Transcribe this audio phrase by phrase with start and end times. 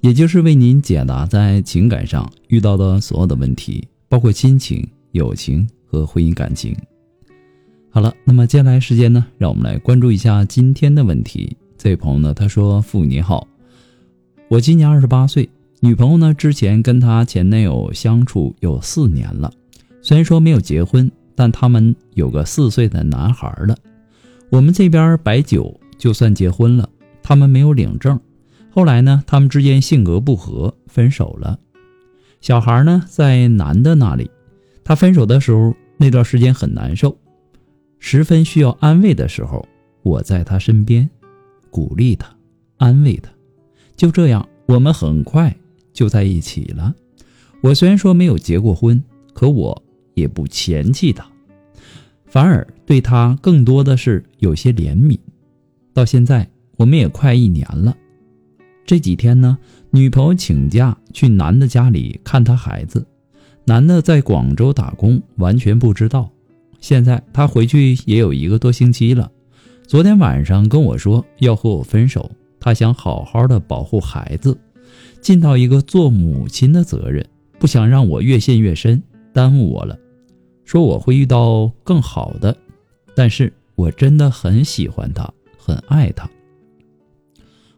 [0.00, 6.76] 也就是为您解答在情感上遇到的所有的问题，包括亲情、友情和婚姻感情。
[7.90, 11.56] 好了，那么接下来时间呢，让我们来关注一下今天的问题。
[11.76, 13.46] 这位朋友呢，他说：“父你好，
[14.48, 15.48] 我今年二十八岁，
[15.80, 19.52] 女朋友呢之前跟她前男友相处有四年了，
[20.00, 23.76] 虽然说没有结婚，但他们有个四岁的男孩了。
[24.50, 26.88] 我们这边摆酒就算结婚了，
[27.22, 28.18] 他们没有领证。
[28.78, 31.58] 后来呢，他们之间性格不合，分手了。
[32.40, 34.30] 小孩呢在男的那里，
[34.84, 37.18] 他分手的时候那段时间很难受，
[37.98, 39.66] 十分需要安慰的时候，
[40.04, 41.10] 我在他身边，
[41.72, 42.32] 鼓励他，
[42.76, 43.28] 安慰他。
[43.96, 45.52] 就这样，我们很快
[45.92, 46.94] 就在一起了。
[47.60, 49.02] 我虽然说没有结过婚，
[49.34, 49.82] 可我
[50.14, 51.26] 也不嫌弃他。
[52.26, 55.18] 反而对他更多的是有些怜悯。
[55.92, 57.96] 到现在我们也快一年了，
[58.88, 59.58] 这几天呢，
[59.90, 63.06] 女朋友请假去男的家里看他孩子，
[63.66, 66.32] 男的在广州打工，完全不知道。
[66.80, 69.30] 现在他回去也有一个多星期了，
[69.86, 74.58] 昨天晚上跟我说要和我分手，他想好好的保护孩子，
[75.20, 77.22] 尽到一个做母亲的责任，
[77.58, 79.02] 不想让我越陷越深，
[79.34, 79.98] 耽误我了。
[80.64, 82.56] 说我会遇到更好的，
[83.14, 86.26] 但是我真的很喜欢他，很爱他。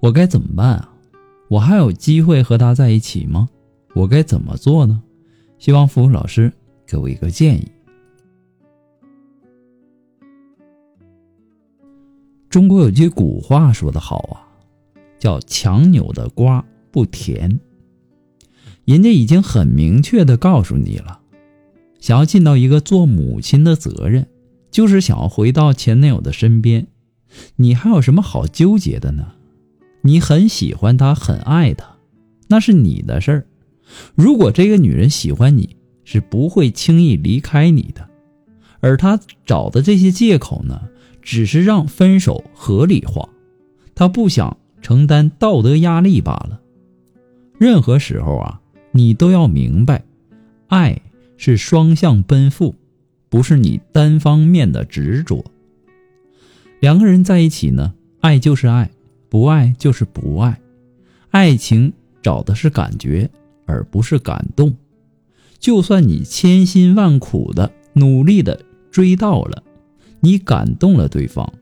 [0.00, 0.90] 我该怎么办啊？
[1.48, 3.48] 我还有机会和他在一起吗？
[3.94, 5.02] 我该怎么做呢？
[5.58, 6.52] 希望付老师
[6.86, 7.68] 给我一个建议。
[12.48, 14.46] 中国有句古话说得好啊，
[15.18, 17.60] 叫“强扭的瓜不甜”。
[18.84, 21.20] 人家已经很明确的告诉你了。
[22.00, 24.26] 想要尽到一个做母亲的责任，
[24.70, 26.86] 就是想要回到前男友的身边，
[27.56, 29.32] 你还有什么好纠结的呢？
[30.06, 31.96] 你很喜欢他，很爱他，
[32.48, 33.46] 那是你的事儿。
[34.14, 38.08] 如果这个女人喜欢你，是不会轻易离开你的。
[38.80, 40.80] 而他找的这些借口呢，
[41.22, 43.28] 只是让分手合理化，
[43.94, 46.60] 他不想承担道德压力罢了。
[47.58, 48.60] 任何时候啊，
[48.92, 50.04] 你都要明白，
[50.68, 51.00] 爱。
[51.36, 52.76] 是双向奔赴，
[53.28, 55.44] 不是你单方面的执着。
[56.80, 58.88] 两个人在一起呢，爱就是爱，
[59.34, 60.60] 不爱就是不爱。
[61.30, 63.28] 爱情找的是感觉，
[63.66, 64.72] 而不是感动。
[65.58, 69.64] 就算你千辛万苦的努力的追到了，
[70.20, 71.52] 你感动了对方，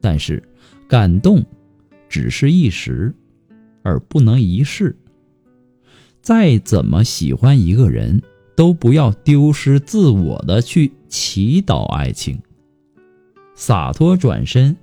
[0.00, 0.40] 但是
[0.86, 1.44] 感动
[2.08, 3.12] 只是一时，
[3.82, 4.96] 而不能一世。
[6.22, 8.22] 再怎么喜欢一个人。
[8.54, 12.40] 都不要丢失自我的去祈祷爱情，
[13.54, 14.74] 洒脱转身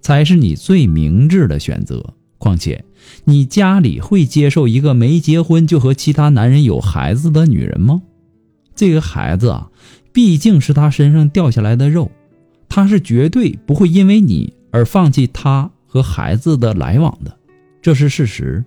[0.00, 2.14] 才是你最明智的选择。
[2.38, 2.84] 况且，
[3.24, 8.02] 你家里会接受一个没结婚就和其他男人有孩子的女人吗？
[8.74, 9.70] 这个孩子啊，
[10.10, 12.10] 毕竟是他身上掉下来的肉，
[12.68, 17.36] 他是绝对不会因为你而放弃他和孩子的来往的，
[17.82, 18.64] 这是事实。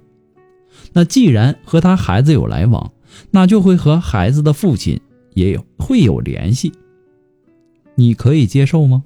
[0.92, 2.92] 那既然和他孩子有来往，
[3.32, 5.00] 那就会和孩子的父亲
[5.34, 6.72] 也有会有联系，
[7.96, 9.04] 你可以接受吗？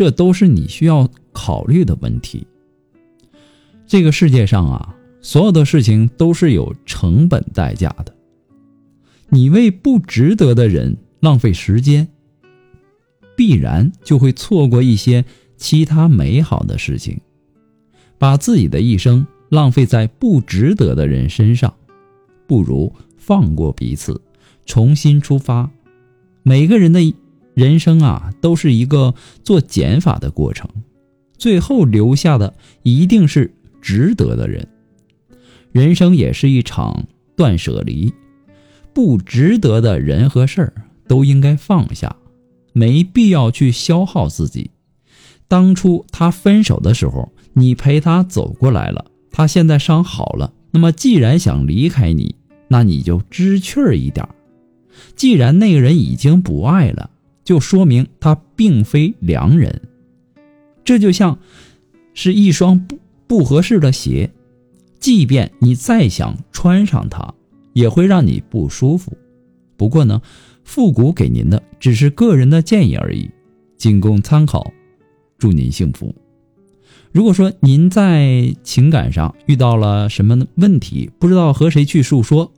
[0.00, 2.46] 这都是你需要考虑的问题。
[3.86, 8.16] 这个世界上啊，所有的事情都是有成本代价的。
[9.28, 12.08] 你为不值得的人浪费时间，
[13.36, 15.22] 必然就会错过一些
[15.58, 17.20] 其他美好的事情，
[18.16, 21.74] 把自己的一生浪费在不值得的人身上。
[22.46, 24.18] 不如放过彼此，
[24.64, 25.70] 重新出发。
[26.42, 27.00] 每个人的
[27.60, 29.14] 人生啊，都是一个
[29.44, 30.66] 做减法的过程，
[31.36, 32.54] 最后留下的
[32.84, 33.52] 一定是
[33.82, 34.66] 值得的人。
[35.70, 37.04] 人生也是一场
[37.36, 38.14] 断舍离，
[38.94, 40.72] 不值得的人和事儿
[41.06, 42.16] 都应该放下，
[42.72, 44.70] 没必要去消耗自己。
[45.46, 52.36] 当初他分手的时候，你陪他走过来了，他现在伤好了，那么既然想离开你。
[52.68, 54.26] 那你就知趣儿一点。
[55.14, 57.09] 既然那个人已经不爱了，
[57.44, 59.82] 就说明他并非良人。
[60.84, 61.38] 这就像
[62.14, 64.30] 是一双不不合适的鞋，
[64.98, 67.32] 即便你再想穿上它，
[67.72, 69.16] 也会让你不舒服。
[69.76, 70.20] 不过呢，
[70.64, 73.30] 复古给您的只是个人的建议而已，
[73.76, 74.72] 仅供参考。
[75.38, 76.14] 祝您幸福。
[77.12, 82.52] 如果说您在情感上遇到了什么问题，不知道和谁去诉说，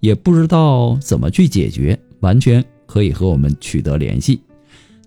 [0.00, 4.40] 也不知道怎么去解决，完全可以和我们取得联系。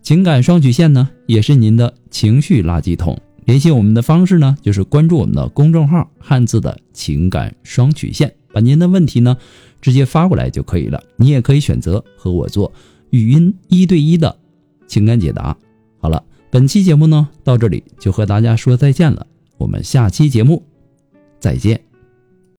[0.02, 3.20] 情感双曲线呢，也是您的情绪垃圾桶。
[3.46, 9.36] 联系我们的方式呢，就是关注我们的公众号“汉字的情感双曲线”，把您的问题呢
[9.81, 11.04] 直接发过来就可以了。
[11.16, 12.72] 你也可以选择和我做
[13.10, 14.38] 语音一对一的
[14.88, 15.58] 情感解答。
[16.00, 19.25] 好了，本期节目呢到这里就和大家说再见了，
[19.58, 20.64] 我们下期节目
[21.40, 21.88] 再见。